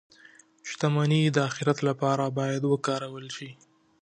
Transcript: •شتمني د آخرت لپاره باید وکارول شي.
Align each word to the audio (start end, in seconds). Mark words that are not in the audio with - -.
•شتمني 0.69 1.21
د 1.35 1.37
آخرت 1.49 1.77
لپاره 1.89 2.23
باید 2.39 2.63
وکارول 2.67 3.25
شي. 3.35 3.49